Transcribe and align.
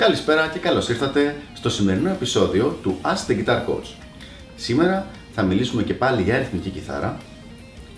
Καλησπέρα 0.00 0.48
και 0.48 0.58
καλώς 0.58 0.88
ήρθατε 0.88 1.36
στο 1.54 1.70
σημερινό 1.70 2.10
επεισόδιο 2.10 2.78
του 2.82 2.98
Ask 3.02 3.30
the 3.30 3.44
Guitar 3.44 3.56
Coach. 3.66 3.94
Σήμερα 4.56 5.06
θα 5.34 5.42
μιλήσουμε 5.42 5.82
και 5.82 5.94
πάλι 5.94 6.22
για 6.22 6.34
αριθμική 6.34 6.68
κιθάρα 6.68 7.18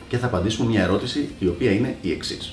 και 0.09 0.19
θα 0.19 0.27
απαντήσουμε 0.27 0.69
μια 0.69 0.83
ερώτηση 0.83 1.29
η 1.39 1.47
οποία 1.47 1.71
είναι 1.73 1.97
η 2.01 2.11
εξής. 2.11 2.53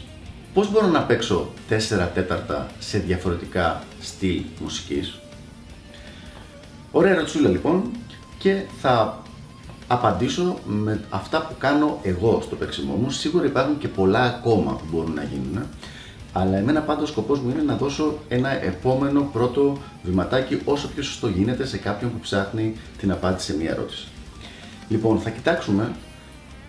Πώς 0.54 0.72
μπορώ 0.72 0.88
να 0.88 1.02
παίξω 1.02 1.52
4 1.70 2.08
τέταρτα 2.14 2.68
σε 2.80 2.98
διαφορετικά 2.98 3.84
στυλ 4.02 4.42
μουσικής; 4.62 5.20
Ωραία 6.92 7.12
ερωτησούλα 7.12 7.50
λοιπόν 7.50 7.92
και 8.38 8.62
θα 8.82 9.24
απαντήσω 9.88 10.60
με 10.66 11.04
αυτά 11.10 11.46
που 11.46 11.56
κάνω 11.58 12.00
εγώ 12.04 12.42
στο 12.44 12.56
παίξιμό 12.56 12.94
μου. 12.94 13.10
Σίγουρα 13.10 13.46
υπάρχουν 13.46 13.78
και 13.78 13.88
πολλά 13.88 14.24
ακόμα 14.24 14.72
που 14.72 14.86
μπορούν 14.92 15.14
να 15.14 15.24
γίνουν. 15.24 15.66
Αλλά 16.40 16.58
εμένα 16.58 16.82
πάντα 16.82 17.02
ο 17.02 17.06
σκοπός 17.06 17.40
μου 17.40 17.50
είναι 17.50 17.62
να 17.62 17.76
δώσω 17.76 18.18
ένα 18.28 18.64
επόμενο 18.64 19.30
πρώτο 19.34 19.78
βηματάκι 20.04 20.62
όσο 20.66 20.88
πιο 20.88 21.04
σωστό 21.04 21.28
γίνεται 21.28 21.66
σε 21.66 21.78
κάποιον 21.78 22.12
που 22.12 22.20
ψάχνει 22.20 22.76
την 22.98 23.12
απάντηση 23.12 23.52
σε 23.52 23.58
μια 23.58 23.70
ερώτηση. 23.70 24.08
Λοιπόν, 24.88 25.20
θα 25.20 25.30
κοιτάξουμε 25.30 25.96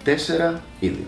τέσσερα 0.05 0.63
είδη. 0.81 1.07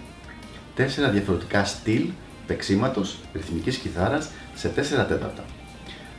Τέσσερα 0.75 1.09
διαφορετικά 1.09 1.65
στυλ 1.65 2.09
παίξήματος 2.47 3.19
ρυθμικής 3.33 3.77
κιθάρας 3.77 4.31
σε 4.55 4.69
τέσσερα 4.69 5.07
τέταρτα. 5.07 5.45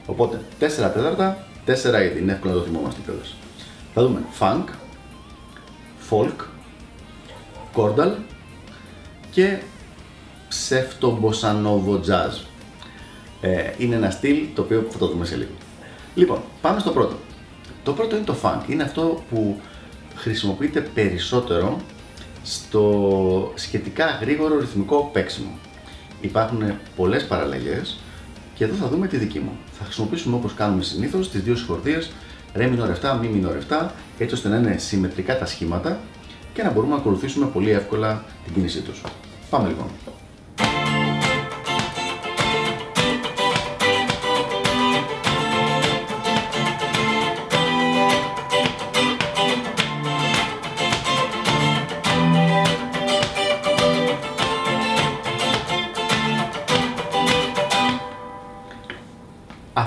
Οπότε, 0.06 0.42
τέσσερα 0.60 0.92
τέταρτα, 0.92 1.48
τέσσερα 1.66 2.04
είδη. 2.04 2.20
Είναι 2.20 2.32
εύκολο 2.32 2.54
να 2.54 2.60
το 2.60 2.66
θυμόμαστε 2.66 3.02
κιόλας. 3.06 3.36
Θα 3.94 4.02
δούμε 4.02 4.20
funk, 4.40 4.64
folk, 6.10 6.46
chordal 7.76 8.12
και 9.32 9.58
ψεύτο 10.54 11.20
jazz. 12.08 12.46
Ε, 13.42 13.72
είναι 13.78 13.96
ένα 13.96 14.10
στυλ 14.10 14.38
το 14.54 14.62
οποίο 14.62 14.86
θα 14.90 14.98
το 14.98 15.08
δούμε 15.08 15.26
σε 15.26 15.36
λίγο. 15.36 15.52
Λοιπόν, 16.16 16.42
πάμε 16.62 16.80
στο 16.80 16.92
πρώτο. 16.92 17.16
Το 17.84 17.94
πρώτο 17.94 18.16
είναι 18.16 18.26
το 18.26 18.36
funk. 18.42 18.60
Είναι 18.68 18.84
αυτό 18.84 19.24
που 19.30 19.60
χρησιμοποιείται 20.16 20.80
περισσότερο 20.80 21.78
στο 22.44 23.52
σχετικά 23.56 24.06
γρήγορο 24.22 24.60
ρυθμικό 24.60 25.10
παίξιμο. 25.14 25.58
Υπάρχουν 26.22 26.74
πολλές 26.96 27.26
παραλλαγές 27.26 27.98
και 28.56 28.64
εδώ 28.64 28.76
θα 28.76 28.88
δούμε 28.88 29.08
τη 29.08 29.18
δική 29.18 29.40
μου. 29.40 29.52
Θα 29.72 29.84
χρησιμοποιήσουμε 29.84 30.36
όπως 30.36 30.54
κάνουμε 30.54 30.84
συνήθως 30.84 31.30
τις 31.30 31.42
δύο 31.42 31.56
συγχορδίες 31.56 32.12
ρε 32.54 32.70
minor 32.74 33.06
7, 33.06 33.20
mi 33.22 33.26
minor 33.26 33.86
7 33.86 33.88
έτσι 34.18 34.36
ώστε 34.36 34.50
να 34.50 34.58
είναι 34.58 34.78
συμμετρικά 34.78 35.38
τα 35.38 35.46
σχήματα 35.46 36.00
και 36.54 36.64
να 36.64 36.72
μπορούμε 36.72 36.94
να 36.94 37.00
ακολουθήσουμε 37.00 37.46
πολύ 37.46 37.72
εύκολα 37.72 38.24
την 38.44 38.54
κίνησή 38.54 38.82
τους. 38.82 39.02
Πάμε 39.50 39.68
λοιπόν. 39.68 39.88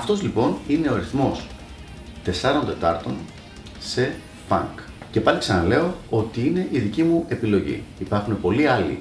Αυτός 0.09 0.21
λοιπόν 0.21 0.57
είναι 0.67 0.89
ο 0.89 0.95
ρυθμός 0.95 1.47
4 2.25 2.29
τετάρτων 2.65 3.15
σε 3.79 4.13
funk. 4.49 4.81
Και 5.11 5.21
πάλι 5.21 5.39
ξαναλέω 5.39 5.95
ότι 6.09 6.47
είναι 6.47 6.67
η 6.71 6.79
δική 6.79 7.03
μου 7.03 7.25
επιλογή. 7.27 7.83
Υπάρχουν 7.99 8.41
πολλοί 8.41 8.67
άλλοι 8.67 8.97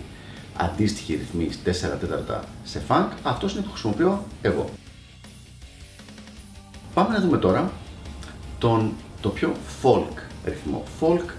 αντίστοιχοι 0.56 1.14
ρυθμοί 1.14 1.50
4 1.64 1.70
τέταρτα 2.00 2.44
σε 2.64 2.82
funk, 2.88 3.06
αυτός 3.22 3.52
είναι 3.52 3.62
που 3.62 3.70
χρησιμοποιώ 3.70 4.24
εγώ. 4.42 4.68
Πάμε 6.94 7.14
να 7.14 7.20
δούμε 7.20 7.38
τώρα 7.38 7.70
τον, 8.58 8.92
το 9.20 9.28
πιο 9.28 9.52
folk 9.82 10.16
ρυθμό. 10.44 10.82
Folk 11.00 11.30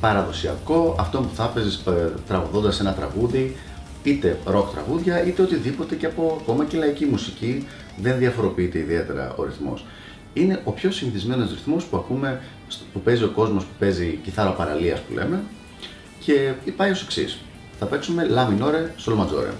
παραδοσιακό, 0.00 0.96
αυτό 0.98 1.20
που 1.20 1.34
θα 1.34 1.44
έπαιζες 1.44 1.82
ε, 1.86 2.12
τραγουδώντας 2.26 2.80
ένα 2.80 2.94
τραγούδι, 2.94 3.56
είτε 4.02 4.38
rock 4.46 4.66
τραγούδια, 4.72 5.24
είτε 5.24 5.42
οτιδήποτε 5.42 5.94
και 5.94 6.06
από 6.06 6.38
ακόμα 6.40 6.64
και 6.64 6.76
λαϊκή 6.76 7.04
μουσική, 7.06 7.66
δεν 8.02 8.18
διαφοροποιείται 8.18 8.78
ιδιαίτερα 8.78 9.34
ο 9.36 9.44
ρυθμός. 9.44 9.84
Είναι 10.32 10.60
ο 10.64 10.72
πιο 10.72 10.90
συνηθισμένος 10.90 11.50
ρυθμός 11.50 11.84
που 11.84 11.96
ακούμε, 11.96 12.42
που 12.92 13.00
παίζει 13.00 13.24
ο 13.24 13.28
κόσμος 13.28 13.64
που 13.64 13.72
παίζει 13.78 14.18
κιθάρα 14.22 14.50
παραλίας 14.50 15.00
που 15.00 15.14
λέμε 15.14 15.42
και 16.18 16.52
πάει 16.76 16.90
ως 16.90 17.02
εξής. 17.02 17.38
Θα 17.78 17.86
παίξουμε 17.86 18.26
La 18.30 18.46
minore, 18.48 19.04
Sol 19.04 19.14
maggiore. 19.14 19.52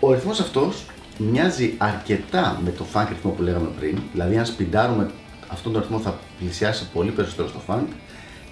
Ο 0.00 0.12
ρυθμός 0.12 0.40
αυτός 0.40 0.84
μοιάζει 1.18 1.74
αρκετά 1.78 2.60
με 2.64 2.70
το 2.70 2.84
funk 2.94 3.06
ρυθμό 3.08 3.30
που 3.30 3.42
λέγαμε 3.42 3.68
πριν, 3.78 3.98
δηλαδή 4.12 4.36
αν 4.38 4.46
σπιντάρουμε 4.46 5.10
αυτόν 5.48 5.72
τον 5.72 5.82
ρυθμό 5.82 5.98
θα 5.98 6.18
πλησιάσει 6.38 6.88
πολύ 6.92 7.10
περισσότερο 7.10 7.48
στο 7.48 7.60
funk. 7.66 7.86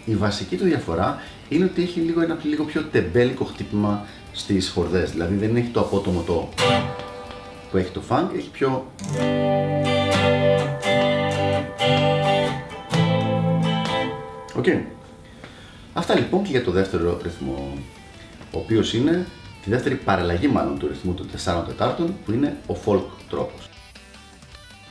Η 0.04 0.14
βασική 0.14 0.56
του 0.56 0.64
διαφορά 0.64 1.18
είναι 1.48 1.64
ότι 1.64 1.82
έχει 1.82 2.00
λίγο, 2.00 2.20
ένα 2.20 2.38
λίγο 2.42 2.64
πιο 2.64 2.82
τεμπέλικο 2.82 3.44
χτύπημα 3.44 4.06
στις 4.32 4.68
χορδές, 4.68 5.10
δηλαδή 5.10 5.34
δεν 5.34 5.56
έχει 5.56 5.68
το 5.68 5.80
απότομο 5.80 6.22
το 6.22 6.48
που 7.70 7.76
έχει 7.76 7.90
το 7.90 8.02
funk, 8.08 8.26
έχει 8.36 8.50
πιο... 8.50 8.86
Okay. 14.60 14.80
Αυτά 15.92 16.14
λοιπόν 16.14 16.42
και 16.42 16.50
για 16.50 16.64
το 16.64 16.70
δεύτερο 16.70 17.18
ρυθμό, 17.22 17.72
ο 18.52 18.58
οποίος 18.58 18.94
είναι 18.94 19.26
τη 19.66 19.72
δεύτερη 19.72 19.94
παραλλαγή 19.94 20.48
μάλλον 20.48 20.78
του 20.78 20.86
ρυθμού 20.86 21.14
των 21.14 21.28
4 21.44 21.64
τετάρτων 21.66 22.14
που 22.24 22.32
είναι 22.32 22.56
ο 22.66 22.76
folk 22.84 23.04
τρόπος. 23.30 23.68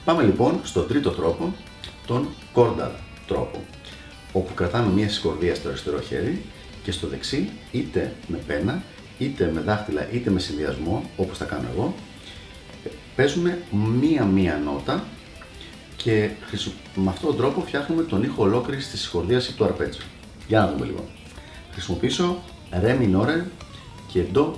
Πάμε 0.06 0.24
λοιπόν 0.24 0.60
στο 0.64 0.82
τρίτο 0.82 1.10
τρόπο, 1.10 1.54
τον 2.08 2.28
chordal 2.56 2.90
τρόπο, 3.28 3.64
όπου 4.32 4.54
κρατάμε 4.54 4.92
μια 4.94 5.10
συγχορδία 5.10 5.56
στο 5.56 5.70
αριστερό 5.70 6.00
χέρι 6.00 6.46
και 6.84 6.92
στο 6.92 7.08
δεξί 7.08 7.50
είτε 7.72 8.14
με 8.28 8.38
πένα, 8.38 8.84
είτε 9.18 9.52
με 9.54 9.62
δάχτυλα, 9.62 10.12
είτε 10.12 10.30
με 10.30 10.40
συνδυασμό, 10.40 11.10
όπως 11.18 11.38
θα 11.38 11.46
κάνω 11.46 11.68
εγώ, 11.74 11.96
παίζουμε 13.16 13.62
μία-μία 13.72 14.62
νότα 14.64 15.04
και 15.96 16.30
με 16.96 17.10
αυτόν 17.10 17.30
τον 17.30 17.38
τρόπο 17.38 17.62
φτιάχνουμε 17.62 18.04
τον 18.04 18.24
ήχο 18.24 18.44
ολόκληρης 18.44 18.90
της 18.90 19.02
συγχορδίας 19.02 19.48
ή 19.48 19.54
του 19.54 19.64
αρπέτζου. 19.64 20.02
Για 20.48 20.60
να 20.60 20.72
δούμε 20.72 20.86
λίγο. 20.86 21.06
Χρησιμοποιήσω 21.72 22.44
ρε 22.80 22.98
minore 23.02 23.44
izquierdo 24.16 24.56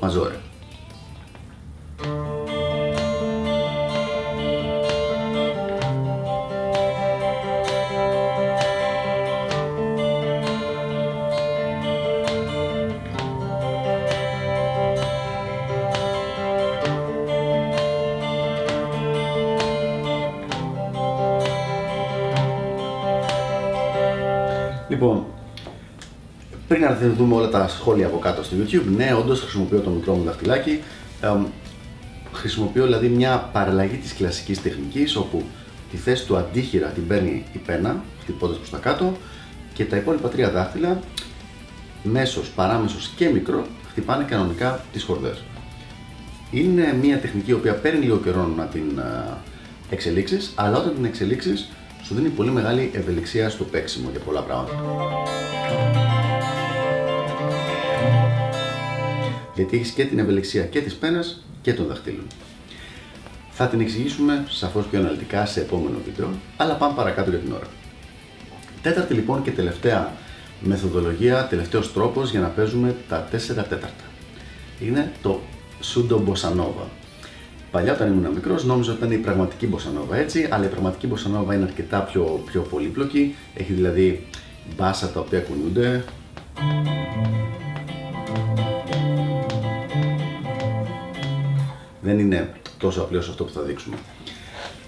E 24.89 24.95
Bom, 24.95 25.36
Λοιπόν, 26.69 26.97
πριν 26.97 27.07
να 27.07 27.15
δούμε 27.15 27.35
όλα 27.35 27.49
τα 27.49 27.67
σχόλια 27.67 28.05
από 28.05 28.17
κάτω 28.17 28.43
στο 28.43 28.55
YouTube, 28.59 28.95
ναι, 28.95 29.13
όντως 29.13 29.39
χρησιμοποιώ 29.41 29.79
το 29.79 29.89
μικρό 29.89 30.13
μου 30.13 30.23
δαχτυλάκι. 30.23 30.81
Ε, 31.21 31.31
χρησιμοποιώ 32.33 32.83
δηλαδή 32.83 33.07
μια 33.07 33.49
παραλλαγή 33.53 33.95
της 33.95 34.13
κλασικής 34.13 34.61
τεχνικής 34.61 35.15
όπου 35.15 35.43
τη 35.91 35.97
θέση 35.97 36.25
του 36.25 36.37
αντίχειρα 36.37 36.87
την 36.87 37.07
παίρνει 37.07 37.45
η 37.53 37.57
πένα, 37.57 38.03
χτυπώντας 38.21 38.57
προς 38.57 38.69
τα 38.69 38.77
κάτω 38.77 39.17
και 39.73 39.85
τα 39.85 39.97
υπόλοιπα 39.97 40.29
τρία 40.29 40.51
δάχτυλα, 40.51 40.99
μέσος, 42.03 42.49
παράμεσος 42.49 43.11
και 43.15 43.29
μικρό, 43.29 43.65
χτυπάνε 43.89 44.23
κανονικά 44.23 44.85
τις 44.91 45.03
χορδές. 45.03 45.43
Είναι 46.51 46.97
μια 47.01 47.19
τεχνική 47.19 47.49
η 47.49 47.53
οποία 47.53 47.73
παίρνει 47.73 48.05
λίγο 48.05 48.17
καιρό 48.17 48.53
να 48.57 48.65
την 48.65 49.01
εξελίξεις, 49.89 50.51
αλλά 50.55 50.77
όταν 50.77 50.93
την 50.95 51.05
εξελίξεις 51.05 51.69
σου 52.03 52.15
δίνει 52.15 52.29
πολύ 52.29 52.51
μεγάλη 52.51 52.91
ευελιξία 52.93 53.49
στο 53.49 53.63
παίξιμο 53.63 54.09
για 54.11 54.19
πολλά 54.19 54.41
πράγματα. 54.41 54.73
Γιατί 59.57 59.77
έχεις 59.77 59.89
και 59.89 60.05
την 60.05 60.19
ευελιξία 60.19 60.63
και 60.63 60.81
της 60.81 60.95
πένας 60.95 61.43
και 61.61 61.73
των 61.73 61.85
δαχτύλων. 61.87 62.25
Θα 63.51 63.67
την 63.67 63.79
εξηγήσουμε 63.79 64.45
σαφώς 64.49 64.85
πιο 64.85 64.99
αναλυτικά 64.99 65.45
σε 65.45 65.59
επόμενο 65.59 65.97
βίντεο, 66.05 66.29
αλλά 66.57 66.73
πάμε 66.73 66.93
παρακάτω 66.95 67.29
για 67.29 67.39
την 67.39 67.51
ώρα. 67.51 67.67
Τέταρτη 68.81 69.13
λοιπόν 69.13 69.43
και 69.43 69.51
τελευταία 69.51 70.11
μεθοδολογία, 70.59 71.47
τελευταίος 71.47 71.93
τρόπος 71.93 72.31
για 72.31 72.39
να 72.39 72.47
παίζουμε 72.47 72.95
τα 73.09 73.27
4 73.31 73.37
τέταρτα. 73.47 74.03
είναι 74.79 75.11
το 75.21 75.39
Sudo 75.81 76.15
Bossa 76.15 76.59
Nova. 76.59 76.85
Παλιά 77.71 77.93
όταν 77.93 78.11
ήμουν 78.11 78.31
μικρός 78.33 78.65
νόμιζα 78.65 78.91
ότι 78.91 78.99
ήταν 78.99 79.11
η 79.11 79.17
πραγματική 79.17 79.69
Bossa 79.73 79.99
Nova 79.99 80.15
έτσι, 80.15 80.47
αλλά 80.51 80.65
η 80.65 80.67
πραγματική 80.67 81.07
Bossa 81.13 81.39
Nova 81.39 81.53
είναι 81.53 81.63
αρκετά 81.63 81.99
πιο, 81.99 82.43
πιο 82.45 82.61
πολύπλοκη. 82.61 83.35
Έχει 83.53 83.73
δηλαδή 83.73 84.27
μπάσα 84.75 85.09
τα 85.09 85.19
οποία 85.19 85.39
κουνιούνται. 85.39 86.03
Δεν 92.07 92.19
είναι 92.19 92.53
τόσο 92.77 93.01
απλό 93.01 93.19
όσο 93.19 93.31
αυτό 93.31 93.43
που 93.43 93.51
θα 93.51 93.61
δείξουμε. 93.61 93.95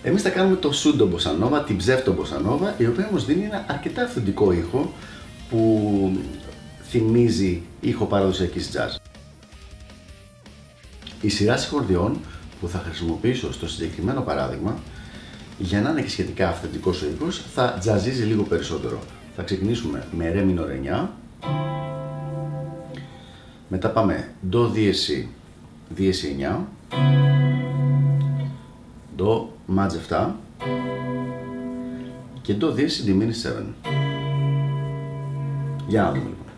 Εμείς 0.04 0.22
θα 0.22 0.30
κάνουμε 0.30 0.56
το 0.56 0.72
Sudo 0.74 1.04
Bossa 1.04 1.44
Nova, 1.44 1.66
την 1.66 1.78
ψεύτο 1.78 2.16
Bossa 2.18 2.50
Nova, 2.50 2.74
η 2.78 2.86
οποία 2.86 3.08
όμως 3.08 3.26
δίνει 3.26 3.44
ένα 3.44 3.66
αρκετά 3.68 4.02
αυθεντικό 4.04 4.52
ήχο 4.52 4.94
που 5.50 6.12
θυμίζει 6.84 7.62
ήχο 7.80 8.06
παραδοσιακής 8.06 8.70
jazz. 8.74 8.96
Η 11.22 11.30
σειρά 11.30 11.58
συγχορδιών 11.58 12.20
που 12.60 12.68
θα 12.68 12.78
χρησιμοποιήσω 12.86 13.54
στο 13.54 13.68
συγκεκριμένο 13.68 14.22
παράδειγμα, 14.22 14.78
για 15.58 15.82
να 15.82 15.90
είναι 15.90 16.02
και 16.02 16.10
σχετικά 16.10 16.50
αυθεντικός 16.50 17.02
ο 17.02 17.06
ήχος, 17.16 17.42
θα 17.54 17.78
τζαζίζει 17.80 18.24
λίγο 18.24 18.44
περισσότερο. 18.44 19.00
Θα 19.36 19.44
ξεκινήσουμε 19.44 20.08
με 20.12 20.32
Re 20.36 20.40
minor 20.40 21.04
9, 21.04 21.08
μετά 23.68 23.90
πάμε 23.90 24.30
Do 24.52 24.72
Díesi, 24.72 25.28
Δύο 25.90 26.12
είναι 26.30 26.48
9, 26.50 26.66
το 29.16 29.50
μάτζεφτά 29.66 30.36
και 32.42 32.54
το 32.54 32.72
δύο 32.72 32.84
είναι 32.84 33.04
τη 33.06 33.14
μείνει 33.14 33.34
7. 33.44 33.64
Για 35.88 36.02
να 36.02 36.10
δούμε 36.10 36.24
λοιπόν. 36.24 36.49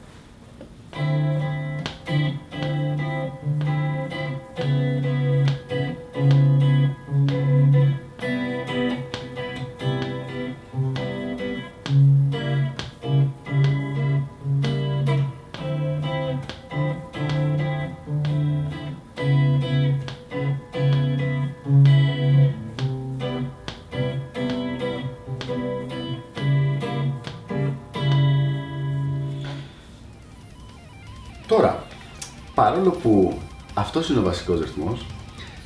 Παρόλο 32.72 32.90
που 32.90 33.38
αυτός 33.74 34.10
είναι 34.10 34.20
ο 34.20 34.24
βασικός 34.24 34.60
ρυθμός, 34.60 35.06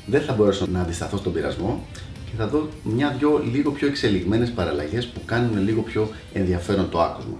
δεν 0.05 0.21
θα 0.21 0.33
μπορέσω 0.33 0.65
να 0.71 0.81
αντισταθώ 0.81 1.17
στον 1.17 1.33
πειρασμό 1.33 1.85
και 2.25 2.31
θα 2.37 2.47
δω 2.47 2.67
μια-δυο 2.83 3.41
λίγο 3.51 3.71
πιο 3.71 3.87
εξελιγμένες 3.87 4.51
παραλλαγές 4.51 5.07
που 5.07 5.21
κάνουν 5.25 5.63
λίγο 5.63 5.81
πιο 5.81 6.09
ενδιαφέρον 6.33 6.89
το 6.89 7.01
άκουσμα. 7.01 7.37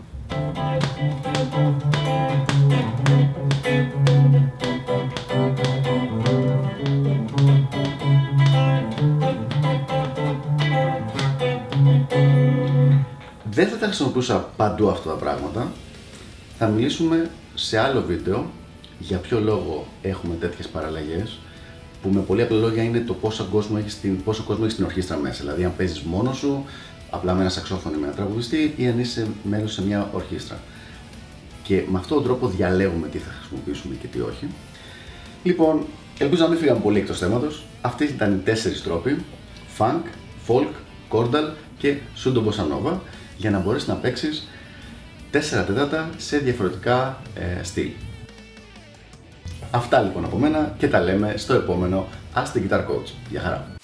Δεν 13.49 13.67
θα 13.67 13.77
τα 13.77 13.85
χρησιμοποιούσα 13.85 14.49
παντού 14.57 14.89
αυτά 14.89 15.09
τα 15.09 15.15
πράγματα. 15.15 15.71
Θα 16.57 16.67
μιλήσουμε 16.67 17.29
σε 17.55 17.79
άλλο 17.79 18.01
βίντεο 18.01 18.45
για 18.99 19.17
ποιο 19.17 19.39
λόγο 19.39 19.87
έχουμε 20.01 20.35
τέτοιες 20.35 20.67
παραλλαγές 20.67 21.39
που 22.01 22.09
με 22.09 22.21
πολύ 22.21 22.41
απλά 22.41 22.57
λόγια 22.57 22.83
είναι 22.83 22.99
το 22.99 23.13
πόσο 23.13 23.47
κόσμο 23.51 23.77
έχεις 23.79 23.93
στην, 23.93 24.23
πόσο 24.23 24.43
κόσμο 24.43 24.61
έχεις 24.63 24.73
στην 24.73 24.85
ορχήστρα 24.85 25.17
μέσα. 25.17 25.43
Δηλαδή, 25.43 25.63
αν 25.63 25.75
παίζεις 25.77 26.01
μόνος 26.01 26.37
σου, 26.37 26.65
απλά 27.09 27.33
με 27.33 27.41
ένα 27.41 27.49
σαξόφωνο 27.49 27.95
ή 27.95 27.99
με 27.99 28.05
ένα 28.05 28.15
τραγουδιστή, 28.15 28.73
ή 28.77 28.87
αν 28.87 28.99
είσαι 28.99 29.27
μέλος 29.43 29.73
σε 29.73 29.83
μια 29.83 30.09
ορχήστρα. 30.13 30.59
Και 31.63 31.83
με 31.91 31.97
αυτόν 31.97 32.17
τον 32.17 32.25
τρόπο 32.25 32.47
διαλέγουμε 32.47 33.07
τι 33.07 33.17
θα 33.17 33.31
χρησιμοποιήσουμε 33.39 33.95
και 33.95 34.07
τι 34.07 34.19
όχι. 34.19 34.47
Λοιπόν, 35.43 35.85
ελπίζω 36.17 36.43
να 36.43 36.49
μην 36.49 36.57
φύγαμε 36.57 36.79
πολύ 36.79 36.99
εκτός 36.99 37.17
θέματος. 37.17 37.63
Αυτοί 37.81 38.03
ήταν 38.03 38.33
οι 38.33 38.37
τέσσερις 38.37 38.83
τρόποι: 38.83 39.17
funk, 39.77 40.01
folk, 40.47 40.71
chordal 41.11 41.53
και 41.77 41.95
pseudo 42.15 42.37
bossa 42.37 42.63
nova, 42.63 42.97
για 43.37 43.51
να 43.51 43.59
μπορέσεις 43.59 43.87
να 43.87 43.95
παίξεις 43.95 44.47
4 45.31 45.37
τέταρτα 45.67 46.09
σε 46.17 46.37
διαφορετικά 46.37 47.21
ε, 47.35 47.63
στυλ. 47.63 47.89
Αυτά 49.75 50.01
λοιπόν 50.01 50.25
από 50.25 50.37
μένα 50.37 50.73
και 50.77 50.87
τα 50.87 50.99
λέμε 50.99 51.33
στο 51.37 51.53
επόμενο 51.53 52.05
Ask 52.35 52.57
the 52.57 52.69
Guitar 52.69 52.79
Coach. 52.79 53.11
Γεια 53.29 53.41
χαρά! 53.41 53.74